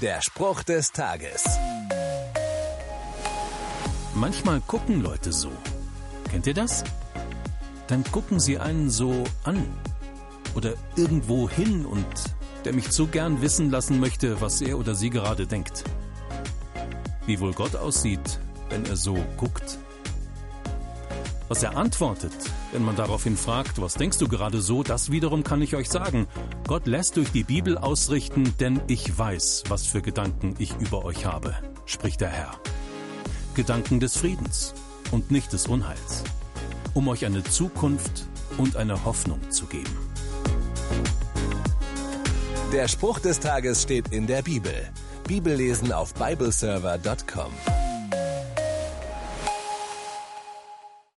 [0.00, 1.44] Der Spruch des Tages.
[4.14, 5.52] Manchmal gucken Leute so.
[6.30, 6.84] Kennt ihr das?
[7.86, 9.62] Dann gucken sie einen so an
[10.54, 12.06] oder irgendwo hin und
[12.64, 15.84] der mich so gern wissen lassen möchte, was er oder sie gerade denkt.
[17.26, 18.40] Wie wohl Gott aussieht,
[18.70, 19.78] wenn er so guckt.
[21.50, 22.32] Was er antwortet,
[22.70, 26.28] wenn man daraufhin fragt, was denkst du gerade so, das wiederum kann ich euch sagen.
[26.68, 31.26] Gott lässt durch die Bibel ausrichten, denn ich weiß, was für Gedanken ich über euch
[31.26, 32.52] habe, spricht der Herr.
[33.56, 34.74] Gedanken des Friedens
[35.10, 36.22] und nicht des Unheils,
[36.94, 39.98] um euch eine Zukunft und eine Hoffnung zu geben.
[42.72, 44.88] Der Spruch des Tages steht in der Bibel.
[45.26, 47.50] Bibellesen auf bibleserver.com.